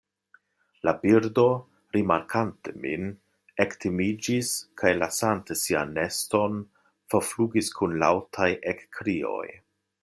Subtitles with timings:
[0.87, 1.43] La birdo,
[1.97, 3.05] rimarkante min,
[3.67, 4.51] ektimiĝis,
[4.83, 6.59] kaj lasante sian neston
[7.13, 9.45] forflugis kun laŭtaj ekkrioj.